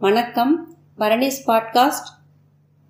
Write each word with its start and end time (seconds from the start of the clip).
வணக்கம். 0.00 0.74
பரணிஸ் 0.98 1.42
பாட்காஸ்ட். 1.46 2.10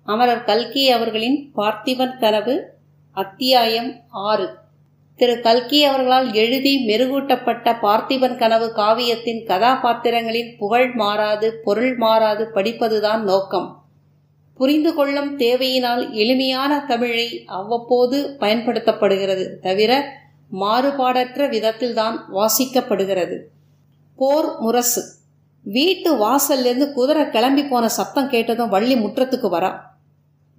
அமரர் 0.03 0.43
கல்கி 0.43 0.91
அவர்களின் 0.91 1.51
பார்த்திபன் 1.55 2.19
கனவு 2.19 2.73
அத்தியாயம் 3.11 4.01
ஆறு. 4.09 4.49
திரு 5.15 5.41
கல்கி 5.41 5.83
அவர்களால் 5.83 6.33
எழுதி 6.33 6.87
மெருகூட்டப்பட்ட 6.87 7.75
பார்த்திபன் 7.81 8.37
கனவு 8.37 8.73
காவியத்தின் 8.75 9.45
கதாபாத்திரங்களின் 9.45 10.57
புகழ் 10.57 10.93
மாறாது 10.93 11.61
பொருள் 11.63 11.97
மாறாது 11.97 12.51
படிப்பதுதான் 12.55 13.21
நோக்கம். 13.21 13.83
புரிந்து 14.55 14.93
கொள்ளும் 14.93 15.37
தேவையினால் 15.37 16.11
எளிமையான 16.11 16.85
தமிழை 16.87 17.43
அவ்வப்போது 17.45 18.37
பயன்படுத்தப்படுகிறது 18.39 19.59
தவிர 19.59 20.13
மாறுபாடற்ற 20.51 21.49
விதத்தில்தான் 21.49 22.17
வாசிக்கப்படுகிறது. 22.33 23.39
போர் 24.15 24.59
முரசு. 24.59 25.17
வீட்டு 25.63 26.15
வாசல்லேருந்து 26.15 26.93
குதிரை 26.93 27.29
கிளம்பி 27.29 27.65
போன 27.65 27.87
சத்தம் 27.87 28.29
கேட்டதும் 28.29 28.69
வள்ளி 28.69 28.95
முற்றத்துக்கு 28.95 29.49
வரா. 29.51 29.79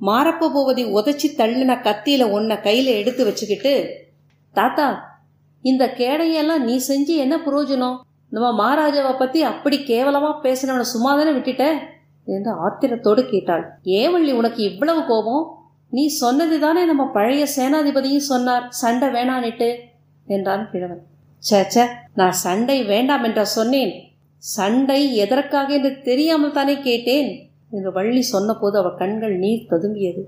மாரப்ப 0.01 0.49
பூவதி 0.49 0.85
உதச்சி 0.85 1.35
தள்ளின 1.37 1.73
கத்தியில 1.83 2.31
ஒன்ன 2.31 2.59
கையில 2.63 2.85
எடுத்து 2.85 3.25
வச்சுக்கிட்டு 3.25 4.05
தாத்தா 4.53 5.19
இந்த 5.63 5.95
கேடையெல்லாம் 5.97 6.59
நீ 6.59 6.81
செஞ்சு 6.89 7.17
என்ன 7.17 7.37
பிரயோஜனம் 7.37 7.99
நம்ம 8.29 8.49
மகாராஜாவை 8.51 9.19
பத்தி 9.19 9.43
அப்படி 9.43 9.79
கேவலமா 9.79 10.35
பேசினவனை 10.43 10.81
சும்மா 10.81 11.17
தானே 11.17 11.31
விட்டுட்ட? 11.31 11.79
என்று 12.25 12.69
ஆத்திரத்தோடு 12.69 13.31
கேட்டாள். 13.31 13.71
ஏன் 13.83 14.13
வள்ளி 14.13 14.33
உனக்கு 14.33 14.63
இவ்வளவு 14.63 15.05
கோபம்? 15.05 15.69
நீ 15.91 16.07
சொன்னது 16.07 16.61
தானே 16.61 16.85
நம்ம 16.85 17.07
பழைய 17.07 17.47
சேனாதிபதியும் 17.57 18.17
சொன்னார் 18.17 18.69
சண்டை 18.69 19.09
வேணான்னுட்டு 19.09 19.79
என்றான் 20.27 20.71
கிழவன். 20.71 21.03
சேச்ச 21.51 21.87
நான் 22.15 22.33
சண்டை 22.33 22.83
வேண்டாம் 22.83 23.25
என்ற 23.25 23.45
சொன்னேன். 23.45 24.10
சண்டை 24.41 25.17
எதற்காக 25.17 25.75
என்று 25.75 26.01
தெரியாமல் 26.03 26.53
தானே 26.53 26.79
கேட்டேன் 26.79 27.51
என்று 27.71 27.93
வள்ளி 27.93 28.23
சொன்னபோது 28.23 28.79
அவள் 28.79 28.95
கண்கள் 28.95 29.39
நீர் 29.39 29.67
ததும்பியது. 29.71 30.23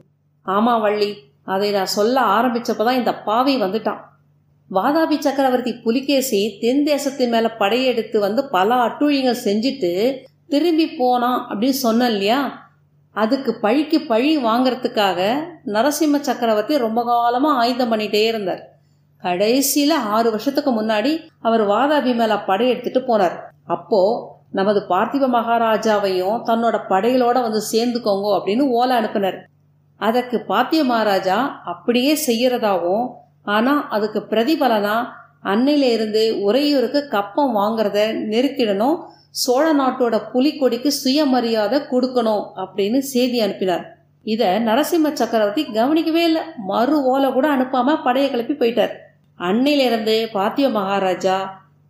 ஆமா 0.47 0.81
வள்ளி 0.81 1.17
அதை 1.42 1.70
நான் 1.70 1.87
சொல்ல 1.87 2.20
ஆரம்பிச்சப்பதான் 2.20 2.92
இந்த 2.92 3.14
பாவி 3.14 3.61
வந்துட்டான். 3.61 4.00
வாதாபி 4.75 5.19
சக்கரவர்த்தி 5.19 5.72
புலிகேசி 5.75 6.56
தென் 6.61 6.84
தேசத்தின் 6.84 7.31
மேல 7.31 7.56
படையெடுத்து 7.56 8.20
வந்து 8.20 8.48
பல 8.48 8.75
அட்டுழியங்கள் 8.75 9.37
செஞ்சுட்டு 9.45 10.19
திரும்பி 10.48 10.89
போனான் 10.89 11.47
அப்படின்னு 11.48 11.69
சொன்னேன் 11.69 12.11
இல்லையா? 12.11 12.70
அதுக்கு 13.11 13.55
பழிக்கு 13.61 14.00
பழி 14.00 14.39
வாங்கறதுக்காக 14.39 15.44
நரசிம்ம 15.67 16.20
சக்கரவர்த்தி 16.20 16.78
ரொம்ப 16.78 17.05
காலமா 17.05 17.56
ஆயுதம் 17.56 17.92
பண்ணிட்டே 17.92 18.27
இருந்தார். 18.27 18.69
கடைசியில 19.22 19.92
ஆறு 19.92 20.31
வருஷத்துக்கு 20.31 20.83
முன்னாடி 20.83 21.28
அவர் 21.41 21.67
வாதாபி 21.67 22.15
மேல 22.15 22.34
படையெடுத்துட்டு 22.34 23.00
போனார். 23.09 23.50
அப்போ 23.69 24.01
நமது 24.51 24.81
பார்த்திப 24.89 25.29
மகாராஜாவையும் 25.37 26.39
தன்னோட 26.49 26.77
படைகளோட 26.89 27.37
வந்து 27.43 27.61
சேர்ந்துக்கோங்க 27.73 28.29
அப்படின்னு 28.39 28.65
ஓலை 28.79 28.95
அனுப்பினார். 28.97 29.39
அதற்கு 30.01 30.37
பார்த்திப 30.49 30.85
மகாராஜா 30.85 31.39
அப்படியே 31.73 32.13
செய்யறதாவும் 32.27 33.07
ஆனா 33.57 33.73
அதுக்கு 33.89 34.21
பிரதிபலனா 34.31 34.97
அன்னையில 35.53 35.85
இருந்து 35.93 36.23
உறையூருக்கு 36.47 37.01
கப்பம் 37.09 37.57
வாங்கிறத 37.57 38.01
நிறுத்திடணும் 38.33 38.99
சோழ 39.43 39.67
நாட்டோட 39.73 40.17
புலிக்கொடிக்கு 40.33 40.91
சுயமரியாதை 41.03 41.79
கொடுக்கணும் 41.93 42.45
அப்படின்னு 42.63 42.99
செய்தி 43.13 43.39
அனுப்பினார். 43.41 43.85
இத 44.27 44.43
நரசிம்ம 44.67 45.13
சக்கரவர்த்தி 45.13 45.63
கவனிக்கவே 45.79 46.23
இல்லை. 46.25 46.43
மறு 46.71 46.97
ஓலை 47.13 47.29
கூட 47.33 47.47
அனுப்பாம 47.57 47.97
படையை 48.05 48.29
கிளப்பி 48.31 48.55
போயிட்டார். 48.55 48.93
அன்னையில 49.41 49.87
இருந்து 49.91 50.17
பார்த்திப 50.35 50.71
மகாராஜா 50.71 51.37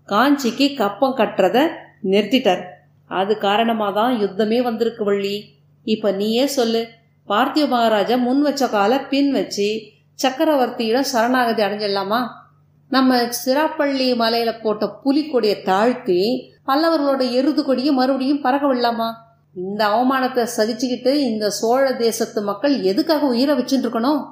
காஞ்சிக்கு 0.09 0.77
கப்பம் 0.77 1.17
கட்டுறத 1.17 1.69
நிறுத்திட்டார். 2.05 2.63
அது 3.07 3.39
காரணமாக 3.39 3.93
தான் 4.01 4.15
யுத்தமே 4.21 4.63
வந்திருக்கு 4.63 5.05
வள்ளி. 5.05 5.45
இப்போ 5.85 6.11
நீயே 6.11 6.47
சொல்லு. 6.47 6.89
பார்த்திவ 7.29 7.69
மகாராஜா 7.69 8.17
முன் 8.17 8.43
வச்ச 8.43 8.69
கால 8.69 9.01
பின் 9.01 9.33
வச்சு 9.33 9.81
சக்கரவர்த்தியிடம் 10.23 11.11
சரணாகதி 11.13 11.63
அடைஞ்சிடலாமா? 11.63 12.21
நம்ம 12.89 13.17
சிராப்பள்ளி 13.17 14.09
மலையில 14.23 14.63
போட்ட 14.63 14.87
புலிக்கொடியை 15.05 15.63
தாழ்த்தி 15.63 16.51
பல்லவர்களோட 16.67 17.31
எருது 17.33 17.63
கொடியை 17.65 17.93
மறுபடியும் 17.95 18.41
பறக்க 18.41 18.67
விடலாமா? 18.67 19.09
இந்த 19.55 19.87
அவமானத்தை 19.87 20.49
சகிச்சுக்கிட்டு 20.57 21.13
இந்த 21.15 21.51
சோழ 21.51 21.93
தேசத்து 21.93 22.43
மக்கள் 22.43 22.81
எதுக்காக 22.81 23.27
உயிரை 23.27 23.59
வச்சுட்டு 23.59 23.87
இருக்கணும்? 23.87 24.23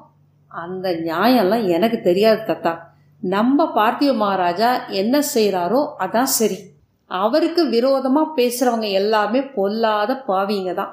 அந்த 0.48 0.92
நியாயம்லாம் 0.92 1.66
எனக்கு 1.68 2.00
தெரியாது 2.00 2.40
தத்தா. 2.52 2.72
நம்ம 3.22 3.64
பார்த்திவ 3.64 4.14
மகாராஜா 4.14 4.88
என்ன 4.88 5.22
செய்கிறாரோ 5.34 5.80
அதான் 5.98 6.24
சரி. 6.24 6.58
அவருக்கு 7.10 7.68
விரோதமாக 7.68 8.34
பேசுகிறவங்க 8.36 8.90
எல்லாமே 8.90 9.40
பொல்லாத 9.42 10.22
பாவிங்க 10.28 10.74
தான். 10.74 10.92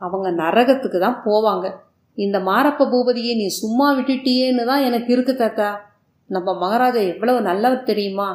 அவங்க 0.00 0.30
நரகத்துக்கு 0.30 0.98
தான் 0.98 1.22
போவாங்க. 1.24 1.66
இந்த 2.14 2.40
மாரப்ப 2.40 2.86
பூபதியை 2.86 3.36
நீ 3.36 3.46
சும்மா 3.46 3.92
விட்டுட்டியேன்னு 3.92 4.64
தான் 4.64 4.80
எனக்கு 4.80 5.12
இருக்கு 5.12 5.34
தாத்தா. 5.34 5.68
நம்ம 6.26 6.54
மகாராஜா 6.54 7.00
எவ்வளவு 7.00 7.40
நல்லவர் 7.40 7.88
தெரியுமா? 7.90 8.28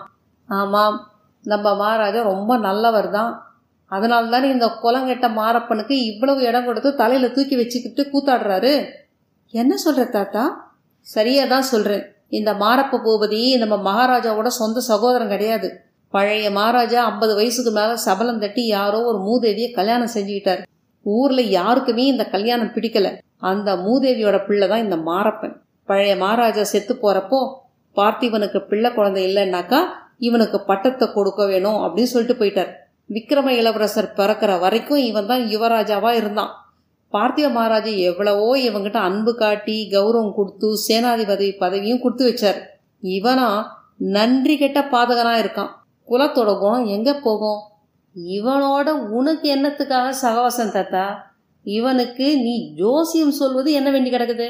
ஆமாம் 0.49 0.97
நம்ம 1.45 1.75
மகாராஜா 1.75 2.21
ரொம்ப 2.23 2.57
நல்லவர் 2.57 3.09
தான். 3.09 3.33
அதனால 3.88 4.29
தானே 4.29 4.47
இந்த 4.49 4.67
குலங்கெட்ட 4.81 5.27
மாரப்பனுக்கு 5.29 5.95
இவ்வளவு 6.11 6.41
இடம் 6.41 6.65
கொடுத்து 6.65 6.95
தலையில் 6.95 7.33
தூக்கி 7.33 7.55
வச்சுக்கிட்டு 7.55 8.03
கூத்தாடுறாரு? 8.13 8.73
என்ன 9.53 9.75
சொல்கிற 9.75 10.05
தாத்தா? 10.05 10.45
சரியாக 11.01 11.49
தான் 11.49 11.61
சொல்கிறேன் 11.61 12.05
இந்த 12.31 12.51
மாரப்ப 12.53 12.99
பூபதி 13.05 13.41
நம்ம 13.61 13.75
மகாராஜாவோட 13.89 14.49
சொந்த 14.61 14.79
சகோதரன் 14.79 15.33
கிடையாது. 15.33 15.67
பழைய 16.13 16.49
மகாராஜா 16.57 16.99
ஐம்பது 17.11 17.33
வயசுக்கு 17.35 17.71
மேல 17.71 17.91
சபலம் 17.95 18.41
தட்டி 18.43 18.63
யாரோ 18.65 18.99
ஒரு 19.11 19.19
மூதேவியை 19.27 19.69
கல்யாணம் 19.71 20.13
செஞ்சுக்கிட்டார். 20.15 20.61
ஊர்ல 21.05 21.41
யாருக்குமே 21.41 22.05
இந்த 22.05 22.23
கல்யாணம் 22.35 22.73
பிடிக்கல. 22.75 23.07
அந்த 23.51 23.69
மூதேவியோட 23.85 24.38
பிள்ளை 24.47 24.67
தான் 24.67 24.83
இந்த 24.85 24.97
மாரப்பன். 25.09 25.55
பழைய 25.89 26.13
மகாராஜா 26.15 26.63
செத்து 26.73 26.93
போறப்போ 27.03 27.39
பார்த்திவனுக்கு 27.95 28.59
பிள்ளை 28.71 28.89
குழந்தை 28.94 29.21
இல்லைன்னாக்கா 29.29 29.79
இவனுக்கு 30.27 30.57
பட்டத்தை 30.69 31.05
கொடுக்க 31.13 31.41
வேணும் 31.45 31.79
அப்படின்னு 31.85 32.13
சொல்லிட்டு 32.13 32.39
போயிட்டார். 32.41 32.71
விக்ரம 33.15 33.47
இளவரசர் 33.59 34.15
பிறக்கிற 34.15 34.59
வரைக்கும் 34.59 35.01
இவன் 35.09 35.29
தான் 35.31 35.44
யுவராஜாவா 35.53 36.11
இருந்தான். 36.11 36.51
பார்த்திவ 37.13 37.47
மகாராஜா 37.51 37.91
எவ்வளவோ 38.09 38.47
இவங்கிட்ட 38.57 39.00
அன்பு 39.09 39.35
காட்டி 39.35 39.75
கௌரவம் 39.91 40.34
கொடுத்து 40.34 40.69
சேனாதிபதி 40.88 41.47
பதவியும் 41.59 42.00
கொடுத்து 42.00 42.25
வச்சார். 42.29 42.59
இவனா 43.03 43.50
நன்றி 43.97 44.57
கெட்ட 44.57 44.79
பாதகனா 44.81 45.34
இருக்கான். 45.44 45.72
குலத்தோட 46.07 46.59
குணம் 46.59 46.85
எங்க 46.85 47.13
போகும்? 47.13 47.59
இவனோட 48.16 48.90
உனக்கு 48.90 49.56
என்னத்துக்காக 49.56 50.13
சகவாசம் 50.22 50.72
தாத்தா? 50.72 51.06
இவனுக்கு 51.66 52.38
நீ 52.38 52.73
ஜோசியம் 52.73 53.31
சொல்வது 53.31 53.72
என்ன 53.72 53.89
வேண்டி 53.91 54.09
கிடக்குது? 54.09 54.47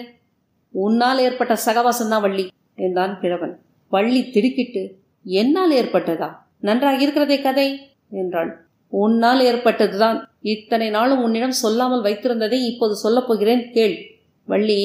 உன்னால் 0.72 1.20
ஏற்பட்ட 1.20 1.58
சகவாசம் 1.66 2.10
தான் 2.10 2.22
வள்ளி 2.22 2.46
என்றான் 2.76 3.20
கிழவன். 3.20 3.60
வள்ளி 3.92 4.30
திடுக்கிட்டு 4.30 4.84
என்னால் 5.26 5.72
ஏற்பட்டதா? 5.72 6.30
நன்றாக 6.60 7.02
இருக்கிறதே 7.02 7.42
கதை 7.42 7.68
என்றாள். 8.10 8.52
உன்னால் 8.90 9.40
ஏற்பட்டதுதான். 9.40 10.18
இத்தனை 10.48 10.90
நாளும் 10.90 11.24
உன்னிடம் 11.24 11.52
சொல்லாமல் 11.52 12.02
வைத்திருந்ததை 12.02 12.52
இப்போது 12.52 12.96
சொல்லப் 12.96 13.28
போகிறேன் 13.28 13.72
கேள். 13.72 13.96
வள்ளி 14.46 14.82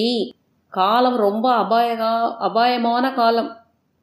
காலம் 0.69 1.17
ரொம்ப 1.17 1.47
அபாயகா 1.57 2.37
அபாயமான 2.37 3.13
காலம். 3.13 3.57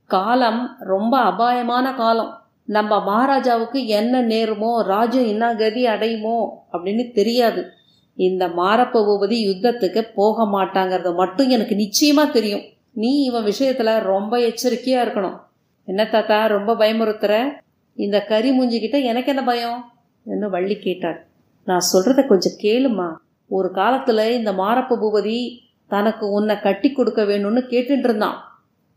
காலம் 0.06 0.75
ரொம்ப 0.80 1.19
அபாயமான 1.19 1.94
காலம். 1.94 2.42
நம்ம 2.66 3.00
மகாராஜாவுக்கு 3.00 3.88
என்ன 3.88 4.22
நேருமோ 4.22 4.81
ராஜ்யம் 4.81 5.28
என்ன 5.28 5.56
கதி 5.56 5.86
அடையுமோ 5.86 6.50
அப்படின்னு 6.74 7.12
தெரியாது. 7.12 7.72
இந்த 8.16 8.48
மாரப்ப 8.48 8.98
பூபதி 9.06 9.38
யுத்தத்துக்கு 9.50 10.02
போக 10.16 10.44
மாட்டாங்கிறது 10.44 11.16
மட்டும் 11.16 11.50
எனக்கு 11.50 11.75
நிச்சயமா 11.75 12.31
தெரியும். 12.31 12.62
நீ 12.94 13.24
இவன் 13.24 13.46
விஷயத்துல 13.46 14.00
ரொம்ப 14.00 14.38
எச்சரிக்கையா 14.38 15.00
இருக்கணும். 15.06 15.40
என்ன 15.86 16.06
தாத்தா 16.06 16.46
ரொம்ப 16.46 16.74
பயமுறுத்துற? 16.74 17.59
இந்த 17.96 18.22
கறி 18.22 18.50
மூஞ்சிக்கிட்ட 18.52 19.03
எனக்கு 19.03 19.30
என்ன 19.30 19.44
பயம்? 19.44 19.92
என்று 20.25 20.50
வள்ளி 20.50 20.75
கேட்டாள். 20.75 21.29
நான் 21.69 21.89
சொல்றத 21.94 22.27
கொஞ்சம் 22.27 22.60
கேளுமா? 22.63 23.07
ஒரு 23.51 23.69
காலத்துல 23.74 24.30
இந்த 24.30 24.51
மாரப்ப 24.51 24.98
பூபதி 25.01 25.39
தனக்கு 25.88 26.25
உன்னை 26.31 26.56
கட்டி 26.60 26.89
கொடுக்க 26.92 27.21
வேணும்னு 27.24 27.62
கேட்டுட்டு 27.71 28.06
இருந்தான். 28.07 28.38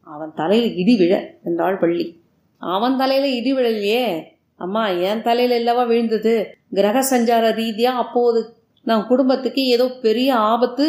அவன் 0.07 0.33
தலையில 0.35 0.67
இடி 0.81 0.95
விழ 0.97 1.13
என்றாள் 1.45 1.79
பள்ளி. 1.79 2.07
அவன் 2.63 2.97
தலையில 2.97 3.29
இடி 3.39 3.53
விழலையே. 3.55 4.05
அம்மா 4.57 4.83
என் 4.89 5.23
தலையில 5.23 5.57
இல்லவா 5.61 5.85
விழுந்தது? 5.87 6.35
கிரக 6.71 6.99
சஞ்சார 7.11 7.45
ரீதியா 7.61 7.93
அப்போது 8.03 8.41
நான் 8.87 9.07
குடும்பத்துக்கு 9.07 9.63
ஏதோ 9.67 9.87
பெரிய 10.03 10.31
ஆபத்து 10.51 10.85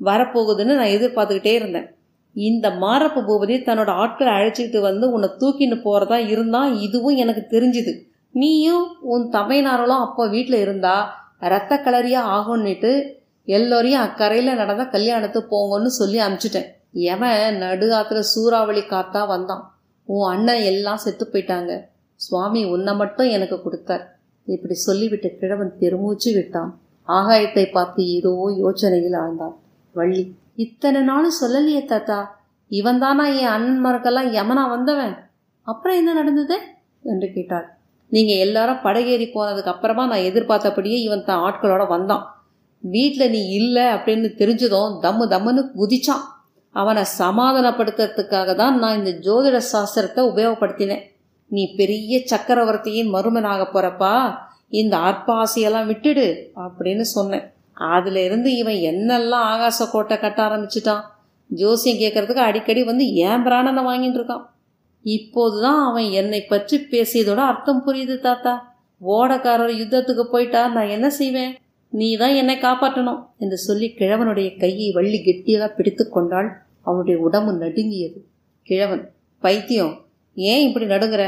வரப்போகுதுன்னு 0.00 0.78
நான் 0.80 0.94
எதிர்பார்த்துக்கிட்டே 0.96 1.54
இருந்தேன். 1.54 1.88
இந்த 2.36 2.66
மாரப்ப 2.84 3.20
பூபதி 3.28 3.54
தன்னோட 3.68 3.90
ஆட்களை 4.02 4.32
அழைச்சிக்கிட்டு 4.32 4.80
வந்து 4.80 5.06
உன்னை 5.10 5.28
தூக்கின்னு 5.38 5.78
போறதா 5.86 6.18
இருந்தா 6.34 6.60
இதுவும் 6.86 7.16
எனக்கு 7.16 7.42
தெரிஞ்சுது. 7.50 7.92
நீயும் 8.34 8.84
உன் 9.12 9.24
தமையனாரலும் 9.32 10.04
அப்போ 10.06 10.22
வீட்டில் 10.28 10.60
இருந்தா 10.60 10.96
ரத்த 11.40 11.80
கலரியா 11.84 12.20
ஆகும்னுட்டு 12.38 13.18
எல்லோரையும் 13.44 14.00
அக்கறையில் 14.00 14.54
நடந்த 14.54 14.82
கல்யாணத்து 14.82 15.42
போங்கன்னு 15.50 15.86
சொல்லி 15.86 16.18
அனுப்பிச்சிட்டேன் 16.18 16.78
எவன் 16.92 17.56
நடு 17.56 17.92
ஆற்றுல 17.92 18.18
சூறாவளி 18.18 18.80
காத்தா 18.80 19.26
வந்தான். 19.26 19.74
உன் 20.04 20.30
அண்ணன் 20.30 20.62
எல்லாம் 20.62 20.96
செத்து 20.96 21.28
போயிட்டாங்க. 21.32 21.84
சுவாமி 22.14 22.64
உன்னை 22.64 22.94
மட்டும் 22.94 23.28
எனக்கு 23.28 23.62
கொடுத்தார். 23.62 24.18
இப்படி 24.46 24.74
சொல்லிவிட்டு 24.74 25.36
கிழவன் 25.40 25.78
பெருமூச்சு 25.78 26.34
விட்டான். 26.34 26.80
ஆகாயத்தை 27.08 27.70
பார்த்து 27.70 28.14
ஏதோ 28.14 28.52
யோசனையில் 28.62 29.16
ஆழ்ந்தான். 29.16 29.54
வள்ளி 29.94 30.34
இத்தனை 30.56 31.00
நாளும் 31.00 31.32
சொல்லலையே 31.42 31.84
தாத்தா. 31.84 32.40
இவன் 32.68 32.98
தானா 32.98 33.26
என் 33.26 33.46
அண்ணன்மாருக்கெல்லாம் 33.46 34.30
யமனா 34.30 34.68
வந்தவன்? 34.68 35.16
அப்புறம் 35.62 35.96
என்ன 35.96 36.12
நடந்தது? 36.12 36.60
என்று 37.02 37.30
கேட்டாள். 37.34 37.78
நீங்கள் 38.14 38.42
எல்லாரும் 38.46 38.82
படகேறி 38.84 39.26
போனதுக்கு 39.34 39.72
அப்புறமா 39.72 40.04
நான் 40.06 40.26
எதிர்பார்த்தபடியே 40.28 40.98
இவன் 41.06 41.26
தான் 41.28 41.42
ஆட்களோட 41.46 41.82
வந்தான். 41.88 42.24
வீட்டில் 42.84 43.32
நீ 43.34 43.40
இல்லை 43.60 43.86
அப்படின்னு 43.96 44.28
தெரிஞ்சதும் 44.42 44.96
தம்மு 45.04 45.24
தம்முன்னு 45.32 45.62
குதிச்சான். 45.78 46.24
அவனை 46.74 47.02
சமாதானப்படுத்துறதுக்காக 47.20 48.50
தான் 48.54 48.76
நான் 48.78 48.98
இந்த 49.00 49.12
ஜோதிட 49.26 49.56
சாஸ்திரத்தை 49.72 50.20
உபயோகப்படுத்தினேன். 50.30 51.04
நீ 51.50 51.62
பெரிய 51.78 52.20
சக்கரவர்த்தியின் 52.32 53.12
மருமனாக 53.14 53.62
போகிறப்பா 53.72 54.12
இந்த 54.80 54.94
அற்பாசையெல்லாம் 55.08 55.88
விட்டுடு 55.92 56.26
அப்படின்னு 56.64 57.04
சொன்னேன். 57.16 57.46
அதுல 57.94 58.22
இருந்து 58.28 58.50
இவன் 58.56 58.78
என்னெல்லாம் 58.90 59.46
ஆகாச 59.52 59.86
கோட்டை 59.90 60.16
கட்ட 60.18 60.40
ஆரம்பிச்சிட்டான்? 60.48 61.02
ஜோசியம் 61.50 62.00
கேட்கறதுக்கு 62.02 62.48
அடிக்கடி 62.48 62.80
வந்து 62.90 63.04
ஏன் 63.28 63.44
பிராணனை 63.46 63.82
வாங்கிட்டு 63.88 64.18
இருக்கான்? 64.20 64.44
இப்போதுதான் 65.04 65.80
அவன் 65.88 66.08
என்னை 66.10 66.40
பற்றி 66.42 66.76
பேசியதோட 66.90 67.40
அர்த்தம் 67.50 67.82
புரியுது 67.86 68.16
தாத்தா. 68.20 68.52
ஓடக்காரர் 69.00 69.74
யுத்தத்துக்கு 69.80 70.24
போயிட்டா 70.32 70.68
நான் 70.68 70.88
என்ன 70.88 71.10
செய்வேன்? 71.10 71.52
நீ 71.88 72.16
தான் 72.16 72.34
என்னை 72.34 72.56
காப்பாற்றணும் 72.56 73.20
என்று 73.38 73.58
சொல்லி 73.58 73.86
கிழவனுடைய 73.98 74.48
கையை 74.58 74.90
வள்ளி 74.92 75.18
கெட்டியாக 75.22 75.68
பிடித்து 75.74 76.08
கொண்டால் 76.08 76.50
அவனுடைய 76.82 77.16
உடம்பு 77.20 77.52
நடுங்கியது. 77.52 78.18
கிழவன் 78.68 79.04
பைத்தியம் 79.42 79.94
ஏன் 80.36 80.64
இப்படி 80.66 80.86
நடுங்குற? 80.86 81.24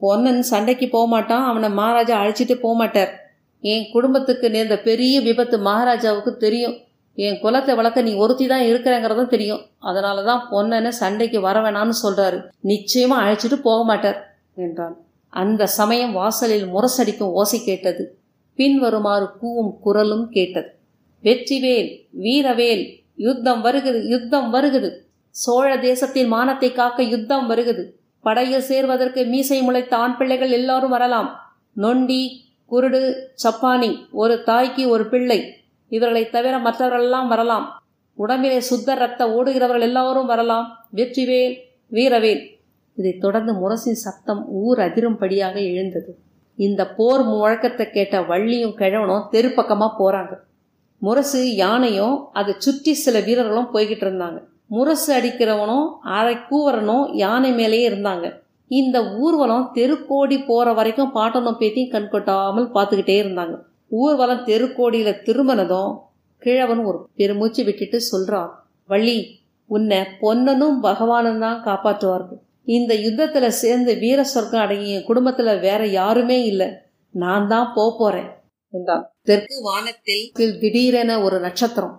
பொன்னன் 0.00 0.42
சண்டைக்கு 0.42 0.88
போக 0.88 1.06
மாட்டான் 1.06 1.44
அவனை 1.44 1.68
மகாராஜா 1.70 2.14
அழைச்சிட்டு 2.22 2.54
போக 2.54 2.74
மாட்டார் 2.74 3.12
என் 3.60 3.86
குடும்பத்துக்கு 3.92 4.50
நேர்ந்த 4.50 4.76
பெரிய 4.78 5.20
விபத்து 5.20 5.58
மகாராஜாவுக்கு 5.58 6.36
தெரியும். 6.36 6.76
என் 7.24 7.40
குலத்தை 7.42 7.74
வளர்க்க 7.76 8.06
நீ 8.08 8.12
ஒருத்தி 8.14 8.46
தான் 8.46 8.64
இருக்கிறேங்கிறதும் 8.70 9.32
தெரியும். 9.34 9.62
அதனால 9.88 10.22
தான் 10.22 10.42
பொன்னனை 10.50 10.92
சண்டைக்கு 11.00 11.38
வர 11.40 11.56
வேணான்னு 11.60 11.94
சொல்கிறாரு 12.02 12.38
நிச்சயமாக 12.70 13.22
அழைச்சிட்டு 13.22 13.58
போக 13.68 13.80
மாட்டார் 13.84 14.18
என்றான். 14.64 14.96
அந்த 15.32 15.62
சமயம் 15.78 16.12
வாசலில் 16.12 16.66
முரசடிக்கும் 16.74 17.34
ஓசை 17.40 17.58
கேட்டது. 17.60 18.04
பின்வருமாறு 18.58 19.26
கூவும் 19.40 19.72
குரலும் 19.84 20.26
கேட்டது. 20.28 20.68
வெற்றிவேல் 21.24 21.90
வீரவேல் 22.24 22.84
யுத்தம் 23.26 23.60
வருகுது 23.64 24.00
யுத்தம் 24.14 24.48
வருகுது. 24.54 24.90
சோழ 25.34 25.70
தேசத்தின் 25.88 26.28
மானத்தை 26.28 26.70
காக்க 26.72 27.02
யுத்தம் 27.14 27.46
வருகுது. 27.50 27.82
படையில் 28.24 28.68
சேர்வதற்கு 28.70 29.20
மீசை 29.32 29.58
முளைத்த 29.62 29.94
ஆண் 29.96 30.16
பிள்ளைகள் 30.16 30.52
எல்லாரும் 30.58 30.94
வரலாம். 30.96 31.28
நொண்டி 31.84 32.22
குருடு 32.70 33.00
சப்பானி 33.42 33.90
ஒரு 34.22 34.34
தாய்க்கு 34.42 34.84
ஒரு 34.94 35.04
பிள்ளை. 35.12 35.38
இவர்களை 35.88 36.30
தவிர 36.30 36.58
மற்றவர்களெல்லாம் 36.58 37.28
வரலாம். 37.28 37.66
உடம்பிலே 38.14 38.60
சுத்த 38.60 38.94
ரத்த 38.94 39.26
ஓடுகிறவர்கள் 39.26 39.80
எல்லாரும் 39.80 40.26
வரலாம். 40.26 40.66
வெற்றிவேல் 40.94 41.56
வீரவேல் 41.92 42.42
இதைத் 42.96 43.20
தொடர்ந்து 43.20 43.52
முரசின் 43.52 44.00
சத்தம் 44.04 44.42
ஊர் 44.48 44.78
அதிரும்படியாக 44.78 45.56
எழுந்தது. 45.72 46.18
இந்த 46.58 46.82
போர் 46.88 47.22
முழக்கத்தை 47.26 47.90
கேட்ட 47.90 48.20
வள்ளியும் 48.20 48.76
கிழவனும் 48.76 49.28
தெரு 49.30 49.50
பக்கமாக 49.50 49.96
போகிறாங்க 49.98 50.34
முரசு 51.02 51.54
யானையும் 51.54 52.28
அதை 52.32 52.54
சுற்றி 52.58 52.94
சில 52.94 53.20
வீரர்களும் 53.20 53.68
போய்கிட்டு 53.74 54.04
இருந்தாங்க. 54.06 54.38
முரசு 54.66 55.10
அடிக்கிறவனும் 55.16 55.88
அரை 56.02 56.36
கூவரனும் 56.50 57.04
யானை 57.12 57.52
மேலேயே 57.52 57.88
இருந்தாங்க. 57.88 58.26
இந்த 58.68 58.96
ஊர்வலம் 59.16 59.70
தெருக்கோடி 59.74 60.38
போகிற 60.38 60.72
வரைக்கும் 60.72 61.14
பாட்டனும் 61.14 61.58
பேத்தியும் 61.60 61.92
கண்கொட்டாமல் 61.92 62.70
பார்த்துக்கிட்டே 62.74 63.16
இருந்தாங்க. 63.24 63.56
ஊர்வலம் 63.90 64.44
தெருக்கோடியில் 64.44 65.20
திரும்பினதும் 65.26 65.92
கிழவன் 66.42 66.82
ஒரு 66.88 66.98
பெருமூச்சு 67.14 67.62
விட்டுட்டு 67.64 68.00
சொல்கிறான் 68.00 68.50
வள்ளி 68.86 69.18
உன்னை 69.70 70.00
பொன்னனும் 70.20 70.78
பகவானும் 70.80 71.38
தான் 71.38 71.62
காப்பாற்றுவார்கள். 71.64 72.40
இந்த 72.64 72.92
யுத்தத்தில் 72.94 73.58
சேர்ந்து 73.62 73.92
வீர 73.94 74.20
சொர்க்கம் 74.24 74.62
அடங்கிய 74.64 74.98
குடும்பத்தில் 75.02 75.60
வேற 75.60 75.86
யாருமே 75.86 76.38
இல்லை. 76.44 76.68
நான் 77.14 77.46
தான் 77.46 77.72
போக 77.74 77.88
போகிறேன் 77.98 78.30
என்றான். 78.72 79.04
தெற்கு 79.22 79.56
வானத்தில் 79.62 80.58
திடீரென 80.62 81.22
ஒரு 81.22 81.40
நட்சத்திரம். 81.40 81.96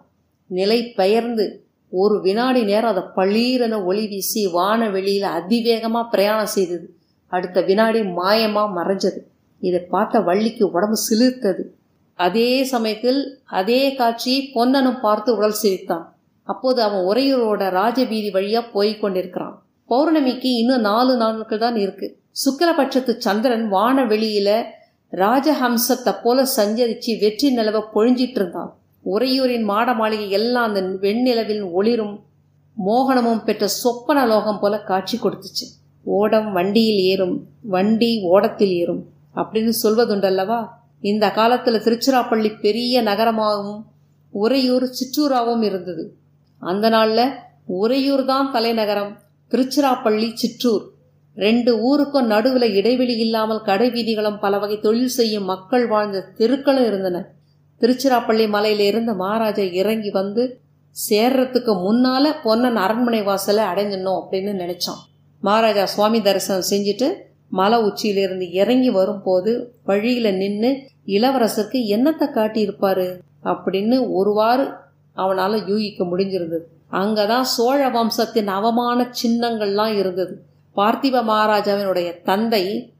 நிலை 0.49 0.79
பெயர்ந்து 0.99 1.45
ஒரு 1.91 2.15
வினாடி 2.21 2.61
நேரம் 2.63 2.91
அதை 2.93 3.03
பளீரென 3.15 3.75
ஒளி 3.85 4.05
வீசி 4.07 4.41
வான 4.47 4.89
வெளியில் 4.89 5.29
அதிவேகமாக 5.37 6.11
பிரயாணம் 6.13 6.53
செய்தது. 6.55 6.87
அடுத்த 7.31 7.61
வினாடி 7.61 7.99
மாயமாக 8.19 8.75
மறைஞ்சது. 8.77 9.19
இதை 9.61 9.79
பார்த்த 9.93 10.19
வள்ளிக்கு 10.19 10.63
உடம்பு 10.71 10.97
சிலிர்த்தது. 11.09 11.63
அதே 12.25 12.51
சமயத்தில் 12.73 13.19
அதே 13.59 13.81
காட்சியை 13.99 14.39
பொன்னனும் 14.55 15.01
பார்த்து 15.05 15.29
உடல் 15.37 15.59
சிரித்தான். 15.61 16.05
அப்போது 16.47 16.79
அவன் 16.87 17.03
உறையூரோட 17.11 17.63
ராஜவீதி 17.79 18.29
வழியா 18.37 18.61
போய் 18.75 18.91
கொண்டிருக்கிறான். 18.99 19.55
பௌர்ணமிக்கு 19.89 20.49
இன்னும் 20.61 20.85
நாலு 20.89 21.13
நாட்கள் 21.17 21.63
தான் 21.65 21.77
இருக்கு. 21.83 22.07
சுக்கரபட்சத்து 22.43 23.13
சந்திரன் 23.25 23.67
வான 23.75 24.03
வெளியில 24.05 24.49
ராஜஹம்சத்தை 25.13 26.13
போல 26.23 26.45
சஞ்சரிச்சு 26.57 27.11
வெற்றி 27.23 27.49
நிலவை 27.57 27.81
பொழிஞ்சிட்டு 27.95 28.39
இருந்தான். 28.39 28.71
உறையூரின் 29.05 29.67
மாட 29.71 29.93
மாளிகை 29.93 30.29
எல்லாம் 30.39 30.67
அந்த 30.69 30.81
வெண்ணிலவில் 31.03 31.63
ஒளிரும் 31.79 32.15
மோகனமும் 32.77 33.43
பெற்ற 33.47 33.67
சொப்பன 33.81 34.25
லோகம் 34.31 34.59
போல 34.59 34.75
காட்சி 34.89 35.17
கொடுத்துச்சு. 35.17 35.65
ஓடம் 36.05 36.49
வண்டியில் 36.57 36.99
ஏறும் 37.11 37.37
வண்டி 37.75 38.11
ஓடத்தில் 38.33 38.73
ஏறும் 38.81 39.01
அப்படின்னு 39.35 39.73
சொல்வதுண்டல்லவா? 39.83 40.59
இந்த 41.03 41.31
காலத்தில் 41.31 41.83
திருச்சிராப்பள்ளி 41.85 42.59
பெரிய 42.59 43.01
நகரமாகவும் 43.01 43.81
உறையூர் 44.33 44.87
சிற்றூராகவும் 44.97 45.61
இருந்தது. 45.61 46.03
அந்த 46.61 46.89
நாளில் 46.89 47.33
உறையூர் 47.65 48.25
தான் 48.25 48.51
தலைநகரம் 48.51 49.11
திருச்சிராப்பள்ளி 49.51 50.33
சிற்றூர். 50.33 50.85
ரெண்டு 51.35 51.71
ஊருக்கும் 51.79 52.27
நடுவில் 52.27 52.75
இடைவெளி 52.75 53.17
இல்லாமல் 53.17 53.61
கடை 53.61 53.89
வீதிகளும் 53.89 54.39
பல 54.39 54.57
வகை 54.57 54.79
தொழில் 54.79 55.07
செய்யும் 55.07 55.43
மக்கள் 55.43 55.87
வாழ்ந்த 55.87 56.21
தெருக்களும் 56.37 56.85
இருந்தன. 56.85 57.17
திருச்சிராப்பள்ளி 57.81 58.45
மலையில 58.55 58.79
இருந்து 58.79 59.13
மகாராஜா 59.13 59.65
இறங்கி 59.81 60.09
வந்து 60.09 60.43
சேர்றதுக்கு 60.95 61.73
முன்னால 61.87 62.41
பொன்னன் 62.43 62.75
அரண்மனை 62.75 63.23
வாசலை 63.23 63.63
அடைஞ்சிடணும் 63.63 64.19
அப்படின்னு 64.21 64.53
நினைச்சான். 64.63 65.01
மகாராஜா 65.43 65.85
சுவாமி 65.85 66.21
தரிசனம் 66.21 66.69
செஞ்சுட்டு 66.69 67.07
மலை 67.49 67.79
உச்சியிலிருந்து 67.79 68.51
இறங்கி 68.51 68.89
வரும்போது 68.89 69.73
வழியில 69.83 70.31
நின்று 70.31 70.89
இளவரசருக்கு 71.05 71.79
என்னத்தை 71.95 72.27
காட்டியிருப்பாரு 72.33 73.19
அப்படின்னு 73.43 74.07
ஒருவாறு 74.09 74.67
அவனால 75.15 75.67
யூகிக்க 75.67 76.03
முடிஞ்சிருந்தது. 76.03 76.65
அங்கதான் 76.91 77.41
சோழ 77.41 77.89
வம்சத்தின் 77.89 78.47
அவமான 78.47 79.11
சின்னங்கள்லாம் 79.23 79.97
இருந்தது. 79.97 80.43
பார்த்திப 80.75 81.23
மகாராஜாவினுடைய 81.23 82.21
தந்தை 82.21 82.91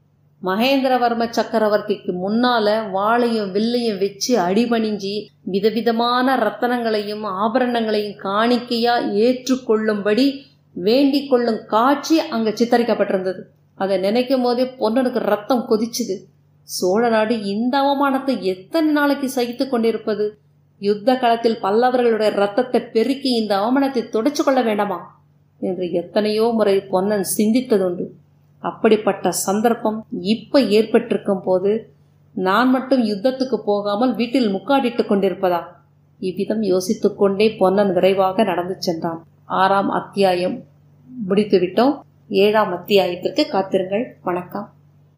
மகேந்திரவர்ம 0.42 1.32
சக்கரவர்த்திக்கு 1.36 2.12
முன்னால 2.26 2.66
வாளையும் 2.94 3.50
வில்லையும் 3.50 3.98
வச்சு 3.98 4.38
அடிபணிஞ்சி 4.38 5.26
விதவிதமான 5.42 6.36
ரத்தனங்களையும் 6.36 7.24
ஆபரணங்களையும் 7.24 8.18
காணிக்கையா 8.22 8.94
ஏற்றுக்கொள்ளும்படி 9.12 10.40
வேண்டிக் 10.72 11.30
கொள்ளும் 11.30 11.58
காட்சி 11.66 12.20
அங்க 12.20 12.50
சித்தரிக்கப்பட்டிருந்தது. 12.50 13.40
அதை 13.78 13.98
நினைக்கும் 13.98 14.42
போதே 14.42 14.64
பொன்னனுக்கு 14.80 15.20
ரத்தம் 15.32 15.66
கொதிச்சுது. 15.70 16.16
சோழ 16.68 17.08
நாடு 17.08 17.34
இந்த 17.44 17.74
அவமானத்தை 17.80 18.34
எத்தனை 18.52 18.90
நாளைக்கு 18.92 19.28
சகித்து 19.30 19.68
கொண்டிருப்பது? 19.68 20.38
யுத்த 20.78 21.16
காலத்தில் 21.16 21.60
பல்லவர்களுடைய 21.62 22.30
ரத்தத்தை 22.34 22.80
பெருக்கி 22.80 23.30
இந்த 23.40 23.52
அவமானத்தை 23.58 24.02
துடைச்சு 24.14 24.42
கொள்ள 24.44 24.62
வேண்டாமா? 24.62 24.98
என்று 25.60 25.92
எத்தனையோ 25.92 26.46
முறை 26.54 26.74
பொன்னன் 26.80 27.26
சிந்தித்ததுண்டு. 27.36 28.04
அப்படிப்பட்ட 28.64 29.32
சந்தர்ப்பம் 29.32 29.98
இப்ப 30.20 30.60
ஏற்பட்டிருக்கும் 30.60 31.42
போது 31.44 31.72
நான் 32.34 32.70
மட்டும் 32.70 33.02
யுத்தத்துக்கு 33.04 33.56
போகாமல் 33.64 34.14
வீட்டில் 34.14 34.52
முக்காடிட்டு 34.54 35.02
கொண்டிருப்பதா? 35.04 35.60
இவ்விதம் 36.20 36.62
யோசித்துக்கொண்டே 36.62 37.46
பொன்னன் 37.58 37.92
விரைவாக 37.92 38.42
நடந்து 38.42 38.76
சென்றான். 38.78 39.20
ஆறாம் 39.44 39.90
அத்தியாயம். 39.90 40.56
முடித்துவிட்டோம். 41.28 41.94
ஏழாம் 42.28 42.72
அத்தியாயத்திற்கு 42.72 43.48
காத்திருங்கள். 43.48 44.16
வணக்கம். 44.22 44.77